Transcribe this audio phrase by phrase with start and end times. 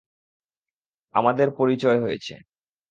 [1.15, 2.33] আমাদের পরিচয় হয়েছে।